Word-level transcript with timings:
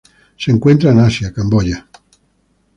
Se 0.35 0.49
encuentran 0.49 0.97
en 0.97 1.05
Asia: 1.05 1.31
Camboya. 1.31 1.85